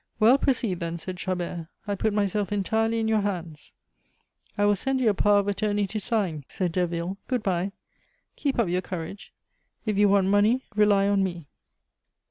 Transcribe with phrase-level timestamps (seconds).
[0.19, 1.67] "Well, proceed then," said Chabert.
[1.87, 3.71] "I put myself entirely in your hands."
[4.57, 7.17] "I will send you a power of attorney to sign," said Derville.
[7.27, 7.71] "Good bye.
[8.35, 9.31] Keep up your courage.
[9.85, 11.49] If you want money, rely on me."